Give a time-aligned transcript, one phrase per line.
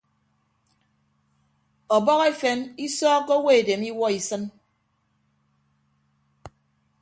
[1.95, 4.43] Ọbọhọ efen isọọkkọ owo edem iwuọ isịn.